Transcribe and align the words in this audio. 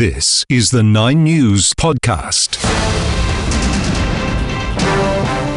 This 0.00 0.46
is 0.48 0.70
the 0.70 0.82
Nine 0.82 1.24
News 1.24 1.74
Podcast. 1.74 2.58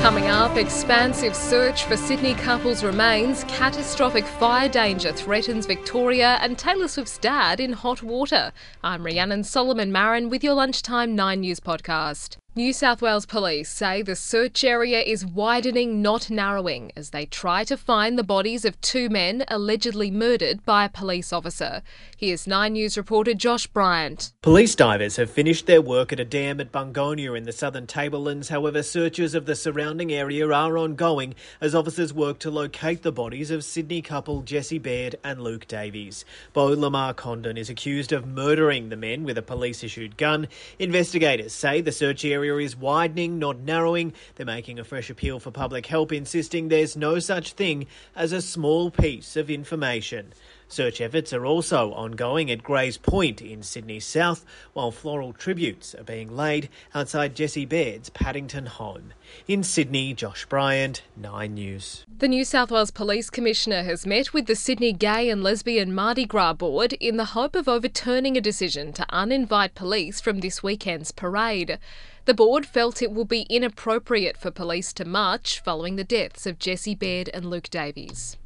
Coming 0.02 0.26
up, 0.26 0.58
expansive 0.58 1.34
search 1.34 1.86
for 1.86 1.96
Sydney 1.96 2.34
couple's 2.34 2.84
remains, 2.84 3.46
catastrophic 3.46 4.26
fire 4.26 4.68
danger 4.68 5.14
threatens 5.14 5.66
Victoria, 5.66 6.40
and 6.42 6.58
Taylor 6.58 6.90
Swift's 6.90 7.18
dad 7.20 7.62
in 7.62 7.72
hot 7.72 8.04
water. 8.04 8.52
I'm 8.84 9.06
Rhiannon 9.06 9.46
Solomon 9.46 9.94
Marin 9.94 10.30
with 10.30 10.44
your 10.44 10.56
Lunchtime 10.56 11.16
9 11.16 11.40
News 11.40 11.62
podcast. 11.62 12.36
New 12.56 12.72
South 12.72 13.02
Wales 13.02 13.26
police 13.26 13.68
say 13.68 14.04
the 14.04 14.16
search 14.16 14.64
area 14.64 15.02
is 15.02 15.26
widening, 15.26 16.04
not 16.04 16.30
narrowing, 16.30 16.92
as 16.96 17.10
they 17.10 17.26
try 17.26 17.64
to 17.64 17.76
find 17.76 18.16
the 18.16 18.24
bodies 18.24 18.64
of 18.64 18.80
two 18.80 19.10
men 19.10 19.44
allegedly 19.48 20.12
murdered 20.12 20.64
by 20.64 20.86
a 20.86 20.90
police 20.90 21.34
officer. 21.34 21.82
Here's 22.16 22.46
9 22.46 22.74
News 22.74 22.96
reporter 22.96 23.34
Josh 23.34 23.66
Bryant. 23.66 24.34
Police 24.44 24.76
divers 24.76 25.16
have 25.16 25.32
finished 25.32 25.66
their 25.66 25.82
work 25.82 26.14
at 26.14 26.20
a 26.20 26.26
dam 26.26 26.62
at 26.62 26.72
Bungonia 26.72 27.36
in 27.36 27.46
the 27.46 27.52
southern 27.52 27.88
Tablelands. 27.88 28.50
However, 28.50 28.84
searches 28.84 29.34
of 29.34 29.48
the 29.48 29.56
surrounding 29.56 30.14
area 30.14 30.48
are 30.48 30.78
ongoing 30.78 31.34
as 31.60 31.74
officers 31.74 32.14
work 32.14 32.38
to 32.38 32.52
locate 32.52 33.02
the 33.02 33.12
bodies 33.12 33.50
of 33.50 33.64
Sydney 33.64 34.04
couple 34.04 34.44
Jessie 34.44 34.78
Baird 34.78 35.16
and 35.24 35.42
Luke 35.42 35.68
Davies. 35.68 36.24
Beau 36.54 36.76
Lamarre-Condon 36.76 37.58
is 37.58 37.72
accused 37.72 38.14
of 38.14 38.28
murdering 38.28 38.90
the 38.90 38.96
men 38.96 39.24
with 39.24 39.40
a 39.40 39.42
police 39.42 39.84
issued 39.84 40.18
gun. 40.18 40.48
Investigators 40.78 41.52
say 41.52 41.82
the 41.82 41.92
search 41.92 42.24
area 42.24 42.43
area 42.44 42.66
is 42.66 42.76
widening, 42.76 43.40
not 43.40 43.60
narrowing. 43.60 44.14
They're 44.36 44.46
making 44.46 44.80
a 44.80 44.84
fresh 44.84 45.10
appeal 45.10 45.40
for 45.40 45.52
public 45.52 45.86
help, 45.86 46.12
insisting 46.12 46.68
there's 46.68 46.96
no 46.96 47.20
such 47.20 47.54
thing 47.54 47.88
as 48.16 48.32
a 48.32 48.42
small 48.42 48.92
piece 48.92 49.36
of 49.36 49.50
information. 49.50 50.34
Search 50.74 51.02
efforts 51.02 51.32
are 51.34 51.46
also 51.46 51.94
ongoing 51.94 52.50
at 52.50 52.64
Grays 52.64 52.98
Point 52.98 53.44
in 53.44 53.62
Sydney 53.62 54.00
South, 54.00 54.44
while 54.74 54.90
floral 54.90 55.32
tributes 55.32 55.94
are 55.94 56.04
being 56.04 56.36
laid 56.36 56.68
outside 56.96 57.36
Jessie 57.36 57.64
Baird's 57.64 58.10
Paddington 58.10 58.66
home. 58.66 59.14
In 59.48 59.62
Sydney, 59.62 60.16
Josh 60.16 60.48
Bryant, 60.48 61.04
9 61.16 61.54
News. 61.54 62.08
The 62.18 62.28
New 62.28 62.44
South 62.44 62.72
Wales 62.72 62.90
Police 62.90 63.30
Commissioner 63.30 63.84
has 63.84 64.08
met 64.08 64.34
with 64.34 64.48
the 64.48 64.56
Sydney 64.56 64.94
Gay 64.94 65.30
and 65.30 65.44
Lesbian 65.44 65.94
Mardi 65.94 66.26
Gras 66.26 66.54
Board 66.54 66.94
in 66.94 67.18
the 67.18 67.26
hope 67.38 67.56
of 67.56 67.68
overturning 67.68 68.36
a 68.36 68.42
decision 68.42 68.94
to 68.94 69.06
uninvite 69.12 69.76
police 69.76 70.20
from 70.20 70.40
this 70.40 70.64
weekend's 70.64 71.12
parade. 71.12 71.78
The 72.26 72.34
board 72.34 72.66
felt 72.66 73.04
it 73.04 73.14
will 73.14 73.26
be 73.26 73.44
inappropriate 73.44 74.38
for 74.38 74.50
police 74.50 74.92
to 74.94 75.06
march 75.06 75.60
following 75.60 75.98
the 75.98 76.04
deaths 76.04 76.48
of 76.48 76.58
Jessie 76.58 76.96
Baird 76.96 77.30
and 77.32 77.48
Luke 77.48 77.70
Davies. 77.70 78.38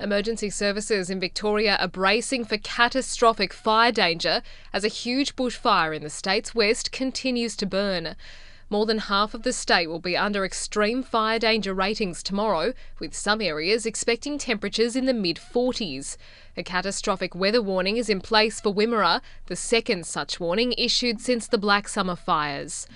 Emergency 0.00 0.48
services 0.48 1.10
in 1.10 1.20
Victoria 1.20 1.76
are 1.76 1.86
bracing 1.86 2.42
for 2.42 2.56
catastrophic 2.56 3.52
fire 3.52 3.92
danger 3.92 4.40
as 4.72 4.82
a 4.82 4.88
huge 4.88 5.36
bushfire 5.36 5.94
in 5.94 6.02
the 6.02 6.08
state's 6.08 6.54
west 6.54 6.90
continues 6.90 7.54
to 7.54 7.66
burn. 7.66 8.16
More 8.70 8.86
than 8.86 8.96
half 8.96 9.34
of 9.34 9.42
the 9.42 9.52
state 9.52 9.88
will 9.88 9.98
be 9.98 10.16
under 10.16 10.42
extreme 10.42 11.02
fire 11.02 11.38
danger 11.38 11.74
ratings 11.74 12.22
tomorrow, 12.22 12.72
with 12.98 13.14
some 13.14 13.42
areas 13.42 13.84
expecting 13.84 14.38
temperatures 14.38 14.96
in 14.96 15.04
the 15.04 15.12
mid 15.12 15.36
40s. 15.36 16.16
A 16.56 16.62
catastrophic 16.62 17.34
weather 17.34 17.60
warning 17.60 17.98
is 17.98 18.08
in 18.08 18.22
place 18.22 18.58
for 18.58 18.72
Wimmera, 18.72 19.20
the 19.46 19.56
second 19.56 20.06
such 20.06 20.40
warning 20.40 20.72
issued 20.78 21.20
since 21.20 21.46
the 21.46 21.58
Black 21.58 21.88
Summer 21.88 22.16
fires. 22.16 22.86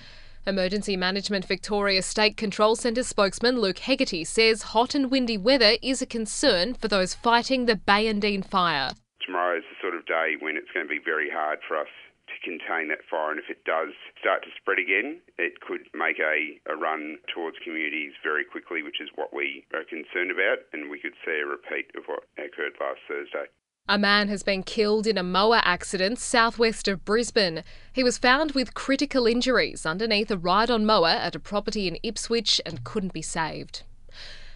Emergency 0.47 0.95
Management 0.95 1.43
Victoria 1.43 2.03
State 2.03 2.37
Control 2.37 2.75
Centre 2.75 3.01
spokesman 3.01 3.59
Luke 3.59 3.79
Hegarty 3.79 4.23
says 4.23 4.77
hot 4.77 4.93
and 4.93 5.09
windy 5.09 5.39
weather 5.39 5.73
is 5.81 6.03
a 6.03 6.05
concern 6.05 6.75
for 6.75 6.87
those 6.87 7.15
fighting 7.15 7.65
the 7.65 7.73
Bayindeen 7.73 8.45
fire. 8.45 8.91
Tomorrow 9.25 9.57
is 9.57 9.63
the 9.65 9.81
sort 9.81 9.95
of 9.95 10.05
day 10.05 10.37
when 10.39 10.55
it's 10.55 10.69
going 10.71 10.85
to 10.85 10.89
be 10.89 11.01
very 11.03 11.31
hard 11.33 11.59
for 11.67 11.75
us 11.77 11.89
to 12.29 12.35
contain 12.45 12.89
that 12.89 13.01
fire. 13.09 13.31
And 13.31 13.39
if 13.39 13.49
it 13.49 13.65
does 13.65 13.89
start 14.21 14.43
to 14.43 14.53
spread 14.61 14.77
again, 14.77 15.17
it 15.41 15.61
could 15.65 15.89
make 15.97 16.21
a, 16.21 16.61
a 16.69 16.77
run 16.77 17.17
towards 17.33 17.57
communities 17.65 18.13
very 18.21 18.45
quickly, 18.45 18.83
which 18.83 19.01
is 19.01 19.09
what 19.15 19.33
we 19.33 19.65
are 19.73 19.81
concerned 19.81 20.29
about. 20.29 20.61
And 20.73 20.93
we 20.93 21.01
could 21.01 21.17
see 21.25 21.41
a 21.41 21.49
repeat 21.49 21.89
of 21.97 22.05
what 22.05 22.29
occurred 22.37 22.77
last 22.77 23.01
Thursday. 23.09 23.49
A 23.87 23.99
man 23.99 24.29
has 24.29 24.41
been 24.41 24.63
killed 24.63 25.05
in 25.05 25.15
a 25.15 25.21
mower 25.21 25.61
accident 25.63 26.17
southwest 26.17 26.87
of 26.87 27.05
Brisbane. 27.05 27.63
He 27.93 28.03
was 28.03 28.17
found 28.17 28.53
with 28.53 28.73
critical 28.73 29.27
injuries 29.27 29.85
underneath 29.85 30.31
a 30.31 30.37
ride 30.39 30.71
on 30.71 30.87
mower 30.87 31.09
at 31.09 31.35
a 31.35 31.39
property 31.39 31.87
in 31.87 31.99
Ipswich 32.01 32.59
and 32.65 32.83
couldn't 32.83 33.13
be 33.13 33.21
saved. 33.21 33.83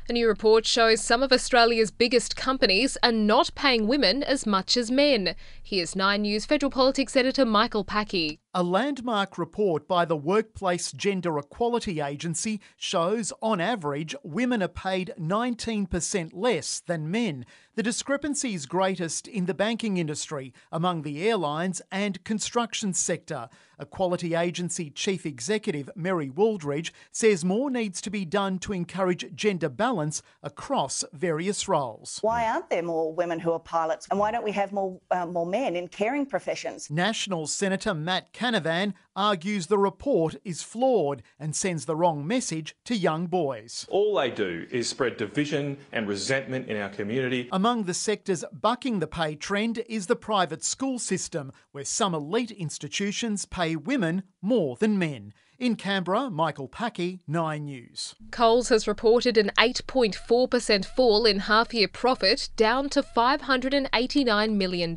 A 0.09 0.13
new 0.13 0.27
report 0.27 0.65
shows 0.65 1.01
some 1.01 1.21
of 1.21 1.31
Australia's 1.31 1.91
biggest 1.91 2.35
companies 2.35 2.97
are 3.03 3.11
not 3.11 3.53
paying 3.53 3.87
women 3.87 4.23
as 4.23 4.47
much 4.47 4.75
as 4.75 4.89
men. 4.89 5.35
Here's 5.61 5.95
Nine 5.95 6.23
News 6.23 6.47
federal 6.47 6.71
politics 6.71 7.15
editor 7.15 7.45
Michael 7.45 7.85
Packey. 7.85 8.39
A 8.55 8.63
landmark 8.63 9.37
report 9.37 9.87
by 9.87 10.05
the 10.05 10.17
Workplace 10.17 10.91
Gender 10.91 11.37
Equality 11.37 12.01
Agency 12.01 12.59
shows, 12.75 13.31
on 13.43 13.61
average, 13.61 14.15
women 14.23 14.63
are 14.63 14.67
paid 14.67 15.13
19% 15.19 16.31
less 16.33 16.79
than 16.79 17.11
men. 17.11 17.45
The 17.75 17.83
discrepancy 17.83 18.55
is 18.55 18.65
greatest 18.65 19.27
in 19.27 19.45
the 19.45 19.53
banking 19.53 19.97
industry, 19.97 20.51
among 20.71 21.03
the 21.03 21.29
airlines 21.29 21.79
and 21.91 22.23
construction 22.23 22.95
sector. 22.95 23.49
Equality 23.79 24.35
Agency 24.35 24.89
Chief 24.89 25.25
Executive 25.25 25.89
Mary 25.95 26.29
Wooldridge 26.29 26.91
says 27.11 27.45
more 27.45 27.69
needs 27.69 28.01
to 28.01 28.09
be 28.09 28.25
done 28.25 28.59
to 28.59 28.73
encourage 28.73 29.33
gender 29.33 29.69
balance 29.69 30.21
across 30.43 31.05
various 31.13 31.69
roles. 31.69 32.19
Why 32.21 32.49
aren't 32.49 32.69
there 32.69 32.83
more 32.83 33.13
women 33.13 33.39
who 33.39 33.53
are 33.53 33.59
pilots, 33.59 34.07
and 34.11 34.19
why 34.19 34.31
don't 34.31 34.43
we 34.43 34.51
have 34.51 34.73
more 34.73 34.99
uh, 35.11 35.25
more 35.25 35.45
men 35.45 35.77
in 35.77 35.87
caring 35.87 36.25
professions? 36.25 36.89
National 36.89 37.47
Senator 37.47 37.93
Matt 37.93 38.33
Canavan 38.39 38.93
argues 39.17 39.67
the 39.67 39.77
report 39.77 40.37
is 40.45 40.63
flawed 40.63 41.23
and 41.37 41.53
sends 41.53 41.83
the 41.83 41.95
wrong 41.97 42.25
message 42.25 42.73
to 42.85 42.95
young 42.95 43.27
boys. 43.27 43.85
All 43.89 44.15
they 44.15 44.31
do 44.31 44.65
is 44.71 44.87
spread 44.87 45.17
division 45.17 45.77
and 45.91 46.07
resentment 46.07 46.69
in 46.69 46.77
our 46.77 46.87
community. 46.87 47.49
Among 47.51 47.83
the 47.83 47.93
sectors 47.93 48.45
bucking 48.53 48.99
the 48.99 49.07
pay 49.07 49.35
trend 49.35 49.83
is 49.89 50.07
the 50.07 50.15
private 50.15 50.63
school 50.63 50.99
system, 50.99 51.51
where 51.73 51.83
some 51.83 52.15
elite 52.15 52.51
institutions 52.51 53.43
pay 53.43 53.75
women 53.75 54.23
more 54.41 54.77
than 54.77 54.97
men. 54.97 55.33
In 55.57 55.75
Canberra, 55.75 56.29
Michael 56.29 56.69
Packey, 56.69 57.19
9 57.27 57.65
News. 57.65 58.15
Coles 58.31 58.69
has 58.69 58.87
reported 58.87 59.37
an 59.37 59.51
8.4% 59.57 60.85
fall 60.85 61.25
in 61.25 61.39
half 61.39 61.73
year 61.73 61.89
profit, 61.89 62.49
down 62.55 62.87
to 62.91 63.03
$589 63.03 64.53
million. 64.55 64.95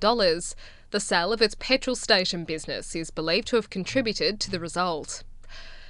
The 0.92 1.00
sale 1.00 1.32
of 1.32 1.40
its 1.40 1.56
petrol 1.58 1.96
station 1.96 2.44
business 2.44 2.94
is 2.94 3.08
believed 3.10 3.48
to 3.48 3.56
have 3.56 3.70
contributed 3.70 4.38
to 4.40 4.50
the 4.50 4.60
result. 4.60 5.22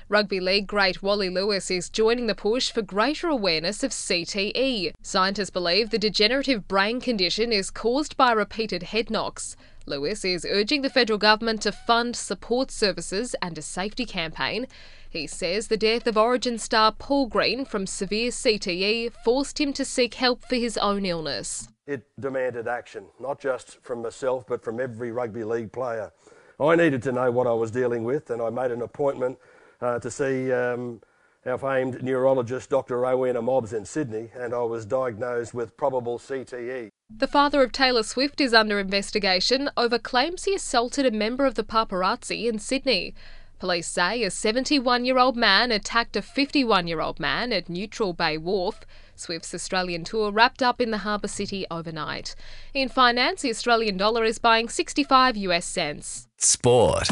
Rugby 0.09 0.39
League 0.39 0.69
great 0.69 1.03
Wally 1.03 1.29
Lewis 1.29 1.73
is 1.73 1.91
joining 1.91 2.29
the 2.29 2.37
push 2.37 2.71
for 2.71 2.83
greater 2.83 3.27
awareness 3.27 3.83
of 3.83 3.91
CTE. 3.91 4.93
Scientists 5.03 5.51
believe 5.51 5.91
the 5.91 5.99
degenerative 5.99 6.69
brain 6.69 7.01
condition 7.01 7.51
is 7.51 7.69
caused 7.69 8.17
by 8.17 8.31
repeated 8.31 8.85
head 8.85 9.11
knocks. 9.11 9.57
Lewis 9.87 10.25
is 10.25 10.47
urging 10.49 10.83
the 10.83 10.91
federal 10.91 11.19
government 11.19 11.63
to 11.63 11.73
fund 11.73 12.15
support 12.15 12.71
services 12.71 13.35
and 13.43 13.59
a 13.59 13.63
safety 13.63 14.07
campaign. 14.07 14.69
He 15.11 15.27
says 15.27 15.67
the 15.67 15.77
death 15.77 16.07
of 16.07 16.17
Origin 16.17 16.59
star 16.59 16.93
Paul 16.93 17.27
Green 17.27 17.65
from 17.65 17.89
severe 17.89 18.31
CTE 18.31 19.11
forced 19.25 19.61
him 19.61 19.73
to 19.73 19.85
seek 19.85 20.15
help 20.15 20.45
for 20.45 20.55
his 20.55 20.79
own 20.79 21.05
illness. 21.05 21.67
It 21.87 22.07
demanded 22.21 22.69
action, 22.69 23.07
not 23.19 23.41
just 23.41 23.83
from 23.83 24.03
myself, 24.03 24.47
but 24.47 24.63
from 24.63 24.79
every 24.79 25.11
rugby 25.11 25.43
league 25.43 25.73
player. 25.73 26.13
I 26.61 26.77
needed 26.77 27.03
to 27.05 27.13
know 27.13 27.31
what 27.33 27.49
I 27.49 27.53
was 27.53 27.73
dealing 27.73 28.05
with, 28.05 28.31
and 28.31 28.41
I 28.41 28.51
made 28.51 28.71
an 28.71 28.83
appointment 28.83 29.37
uh, 29.81 29.99
to 29.99 30.11
see 30.11 30.53
um, 30.53 31.01
our 31.45 31.59
famed 31.59 32.01
neurologist, 32.01 32.71
Dr. 32.71 33.01
Rowena 33.01 33.43
Mobbs, 33.43 33.73
in 33.73 33.85
Sydney, 33.85 34.31
and 34.35 34.55
I 34.55 34.63
was 34.63 34.87
diagnosed 34.87 35.55
with 35.55 35.77
probable 35.77 36.21
CTE. 36.21 36.91
The 37.11 37.27
father 37.27 37.63
of 37.65 37.73
Taylor 37.73 38.05
Swift 38.05 38.41
is 38.41 38.55
under 38.55 38.79
investigation 38.79 39.69
over 39.77 39.99
claims 39.99 40.45
he 40.45 40.55
assaulted 40.55 41.05
a 41.05 41.11
member 41.11 41.47
of 41.47 41.57
the 41.57 41.65
paparazzi 41.65 42.47
in 42.47 42.61
Sydney. 42.61 43.15
Police 43.63 43.87
say 43.87 44.25
a 44.25 44.31
71 44.33 45.05
year 45.05 45.19
old 45.19 45.37
man 45.37 45.71
attacked 45.71 46.17
a 46.17 46.21
51 46.21 46.89
year 46.89 47.01
old 47.01 47.21
man 47.21 47.53
at 47.53 47.69
Neutral 47.69 48.13
Bay 48.13 48.37
Wharf. 48.37 48.81
Swift's 49.15 49.55
Australian 49.55 50.03
tour 50.03 50.33
wrapped 50.33 50.65
up 50.65 50.81
in 50.81 50.91
the 50.91 50.99
harbour 51.07 51.29
city 51.29 51.65
overnight. 51.71 52.35
In 52.75 52.89
finance, 52.89 53.43
the 53.43 53.51
Australian 53.51 53.97
dollar 53.97 54.25
is 54.25 54.41
buying 54.41 54.69
65 54.69 55.37
US 55.37 55.65
cents. 55.65 56.27
Sport. 56.39 57.07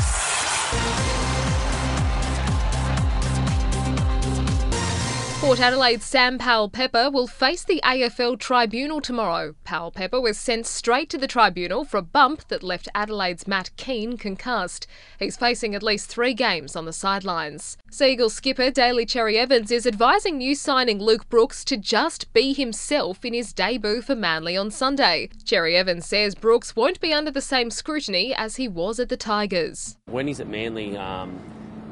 Port 5.41 5.59
Adelaide's 5.59 6.05
Sam 6.05 6.37
Powell 6.37 6.69
Pepper 6.69 7.11
will 7.11 7.27
face 7.27 7.65
the 7.65 7.81
AFL 7.83 8.39
tribunal 8.39 9.01
tomorrow. 9.01 9.55
Powell 9.65 9.91
Pepper 9.91 10.21
was 10.21 10.39
sent 10.39 10.67
straight 10.67 11.09
to 11.09 11.17
the 11.17 11.27
tribunal 11.27 11.83
for 11.83 11.97
a 11.97 12.03
bump 12.03 12.47
that 12.49 12.63
left 12.63 12.91
Adelaide's 12.95 13.49
Mark 13.49 13.75
Keane 13.77 14.19
concussed. 14.19 14.87
He's 15.19 15.39
facing 15.39 15.75
at 15.75 15.83
least 15.83 16.11
three 16.11 16.35
games 16.35 16.77
on 16.77 16.85
the 16.85 16.93
sidelines. 16.93 17.79
Sea 17.91 18.13
Eagle 18.13 18.29
skipper 18.29 18.71
Daly 18.71 19.07
Cherry 19.07 19.39
Evans 19.39 19.71
is 19.71 19.87
advising 19.87 20.37
new 20.37 20.55
signing 20.55 20.99
Luke 20.99 21.27
Brooks 21.31 21.65
to 21.65 21.79
just 21.79 22.31
be 22.35 22.53
himself 22.53 23.25
in 23.25 23.33
his 23.33 23.55
debut 23.55 24.03
for 24.03 24.15
Manly 24.15 24.59
on 24.59 24.71
Sunday. 24.71 25.31
Cherry 25.47 25.75
Evans 25.75 26.05
says 26.05 26.35
Brooks 26.35 26.77
won't 26.77 27.01
be 27.01 27.15
under 27.15 27.31
the 27.31 27.41
same 27.41 27.71
scrutiny 27.71 28.35
as 28.35 28.57
he 28.57 28.69
was 28.69 29.01
at 29.01 29.09
the 29.09 29.17
Tigers. 29.17 29.97
When 30.05 30.27
he's 30.27 30.41
at 30.41 30.49
Manly, 30.49 30.99
um 30.99 31.41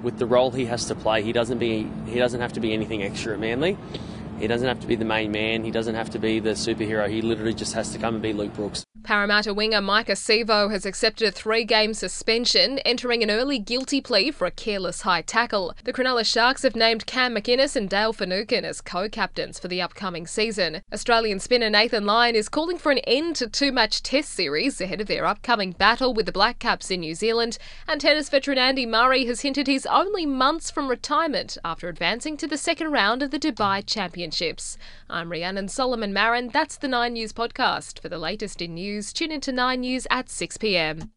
with 0.02 0.18
the 0.18 0.26
role 0.26 0.50
he 0.50 0.66
has 0.66 0.86
to 0.86 0.94
play, 0.94 1.22
he 1.22 1.32
doesn't 1.32 1.58
be 1.58 1.88
he 2.06 2.18
doesn't 2.18 2.40
have 2.40 2.52
to 2.54 2.60
be 2.60 2.72
anything 2.72 3.02
extra 3.02 3.34
at 3.34 3.40
Manly. 3.40 3.76
He 4.38 4.46
doesn't 4.46 4.68
have 4.68 4.80
to 4.80 4.86
be 4.86 4.94
the 4.94 5.04
main 5.04 5.32
man. 5.32 5.64
He 5.64 5.70
doesn't 5.70 5.96
have 5.96 6.10
to 6.10 6.18
be 6.18 6.38
the 6.38 6.50
superhero. 6.50 7.08
He 7.08 7.22
literally 7.22 7.54
just 7.54 7.74
has 7.74 7.90
to 7.92 7.98
come 7.98 8.14
and 8.14 8.22
be 8.22 8.32
Luke 8.32 8.54
Brooks. 8.54 8.87
Parramatta 9.04 9.54
winger 9.54 9.80
Maika 9.80 10.12
Sivo 10.12 10.70
has 10.70 10.84
accepted 10.84 11.28
a 11.28 11.30
three 11.30 11.64
game 11.64 11.94
suspension, 11.94 12.78
entering 12.80 13.22
an 13.22 13.30
early 13.30 13.58
guilty 13.58 14.00
plea 14.00 14.30
for 14.30 14.46
a 14.46 14.50
careless 14.50 15.02
high 15.02 15.22
tackle. 15.22 15.72
The 15.84 15.92
Cronulla 15.92 16.26
Sharks 16.26 16.62
have 16.62 16.76
named 16.76 17.06
Cam 17.06 17.34
McInnes 17.34 17.74
and 17.74 17.88
Dale 17.88 18.12
Finucane 18.12 18.64
as 18.64 18.80
co 18.80 19.08
captains 19.08 19.58
for 19.58 19.68
the 19.68 19.80
upcoming 19.80 20.26
season. 20.26 20.82
Australian 20.92 21.40
spinner 21.40 21.70
Nathan 21.70 22.04
Lyon 22.04 22.34
is 22.34 22.48
calling 22.48 22.76
for 22.76 22.92
an 22.92 22.98
end 22.98 23.36
to 23.36 23.48
two 23.48 23.72
match 23.72 24.02
test 24.02 24.30
series 24.30 24.80
ahead 24.80 25.00
of 25.00 25.06
their 25.06 25.24
upcoming 25.26 25.72
battle 25.72 26.12
with 26.12 26.26
the 26.26 26.32
Black 26.32 26.58
Caps 26.58 26.90
in 26.90 27.00
New 27.00 27.14
Zealand, 27.14 27.56
and 27.86 28.00
tennis 28.00 28.28
veteran 28.28 28.58
Andy 28.58 28.84
Murray 28.84 29.24
has 29.26 29.40
hinted 29.40 29.68
he's 29.68 29.86
only 29.86 30.26
months 30.26 30.70
from 30.70 30.88
retirement 30.88 31.56
after 31.64 31.88
advancing 31.88 32.36
to 32.36 32.46
the 32.46 32.58
second 32.58 32.90
round 32.90 33.22
of 33.22 33.30
the 33.30 33.38
Dubai 33.38 33.82
Championships. 33.86 34.76
I'm 35.08 35.30
Rhiannon 35.30 35.68
Solomon 35.68 36.12
Marin. 36.12 36.48
That's 36.48 36.76
the 36.76 36.88
Nine 36.88 37.14
News 37.14 37.32
podcast. 37.32 38.00
For 38.00 38.08
the 38.08 38.18
latest 38.18 38.60
in 38.60 38.74
news, 38.74 38.87
tune 39.12 39.32
in 39.32 39.40
to 39.42 39.52
Nine 39.52 39.80
News 39.82 40.06
at 40.10 40.30
6 40.30 40.56
pm. 40.56 41.10